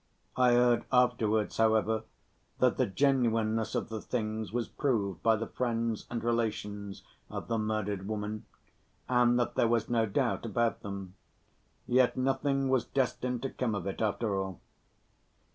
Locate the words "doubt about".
10.07-10.81